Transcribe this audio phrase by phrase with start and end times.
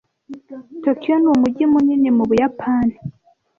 [0.83, 2.95] Tokiyo ni umujyi munini mu Buyapani.